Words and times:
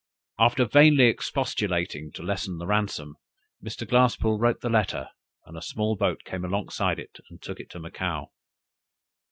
After 0.39 0.65
vainly 0.65 1.03
expostulating 1.05 2.11
to 2.13 2.23
lessen 2.23 2.57
the 2.57 2.65
ransom, 2.65 3.17
Mr. 3.63 3.87
Glasspoole 3.87 4.39
wrote 4.41 4.61
the 4.61 4.67
letter, 4.69 5.09
and 5.45 5.55
a 5.55 5.61
small 5.61 5.95
boat 5.95 6.23
came 6.25 6.43
alongside 6.43 6.97
and 7.29 7.39
took 7.39 7.59
it 7.59 7.69
to 7.69 7.79
Macao. 7.79 8.31